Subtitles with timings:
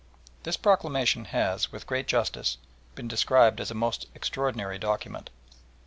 [0.41, 2.57] This proclamation has, with great justice,
[2.95, 5.29] been described as a most extraordinary document.